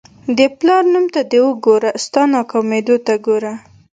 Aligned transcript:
د 0.37 0.39
پلار 0.57 0.83
نوم 0.93 1.05
ته 1.13 1.21
دې 1.31 1.41
ګوره 1.65 1.91
ستا 2.03 2.21
ناکامېدو 2.33 2.95
ته 3.05 3.13
ګوره. 3.25 3.53